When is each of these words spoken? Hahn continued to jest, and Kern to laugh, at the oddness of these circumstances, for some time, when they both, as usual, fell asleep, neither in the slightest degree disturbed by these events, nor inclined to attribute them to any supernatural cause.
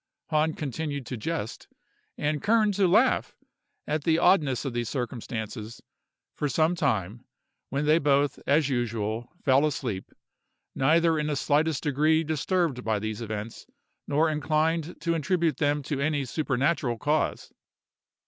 Hahn 0.31 0.55
continued 0.55 1.05
to 1.05 1.15
jest, 1.15 1.67
and 2.17 2.41
Kern 2.41 2.71
to 2.71 2.87
laugh, 2.87 3.35
at 3.85 4.03
the 4.03 4.17
oddness 4.17 4.65
of 4.65 4.73
these 4.73 4.89
circumstances, 4.89 5.79
for 6.33 6.49
some 6.49 6.73
time, 6.73 7.23
when 7.69 7.85
they 7.85 7.99
both, 7.99 8.39
as 8.47 8.67
usual, 8.67 9.29
fell 9.43 9.63
asleep, 9.63 10.11
neither 10.73 11.19
in 11.19 11.27
the 11.27 11.35
slightest 11.35 11.83
degree 11.83 12.23
disturbed 12.23 12.83
by 12.83 12.97
these 12.97 13.21
events, 13.21 13.67
nor 14.07 14.27
inclined 14.27 14.99
to 15.01 15.13
attribute 15.13 15.57
them 15.57 15.83
to 15.83 16.01
any 16.01 16.25
supernatural 16.25 16.97
cause. 16.97 17.53